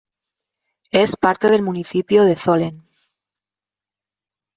[0.89, 2.81] Es parte del municipio de Tholen.